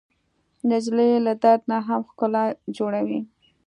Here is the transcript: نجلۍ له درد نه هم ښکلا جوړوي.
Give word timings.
نجلۍ 0.69 1.11
له 1.25 1.33
درد 1.43 1.61
نه 1.71 1.77
هم 1.87 2.01
ښکلا 2.09 2.43
جوړوي. 2.77 3.19